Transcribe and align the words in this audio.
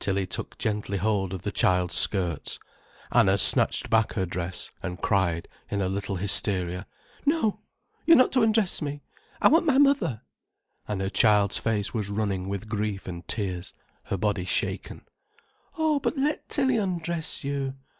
Tilly 0.00 0.26
took 0.26 0.58
gently 0.58 0.98
hold 0.98 1.32
of 1.32 1.42
the 1.42 1.52
child's 1.52 1.94
skirts. 1.94 2.58
Anna 3.12 3.38
snatched 3.38 3.88
back 3.88 4.14
her 4.14 4.26
dress, 4.26 4.72
and 4.82 5.00
cried, 5.00 5.46
in 5.70 5.80
a 5.80 5.88
little 5.88 6.16
hysteria: 6.16 6.84
"No, 7.24 7.60
you're 8.04 8.16
not 8.16 8.32
to 8.32 8.42
undress 8.42 8.82
me—I 8.82 9.46
want 9.46 9.66
my 9.66 9.78
mother,"—and 9.78 11.00
her 11.00 11.10
child's 11.10 11.58
face 11.58 11.94
was 11.94 12.10
running 12.10 12.48
with 12.48 12.68
grief 12.68 13.06
and 13.06 13.24
tears, 13.28 13.72
her 14.06 14.16
body 14.16 14.44
shaken. 14.44 15.02
"Oh, 15.76 16.00
but 16.00 16.16
let 16.16 16.48
Tilly 16.48 16.76
undress 16.76 17.44
you. 17.44 17.74